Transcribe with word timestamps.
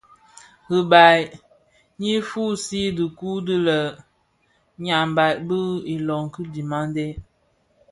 Ribal 0.71 1.21
Nyi 1.99 2.13
fusii 2.29 2.85
dhikuu 2.97 3.37
di 3.47 3.55
lenyambaï 3.67 5.33
bi 5.47 5.59
ilöň 5.95 6.23
ki 6.33 6.41
dhimandé. 6.53 7.07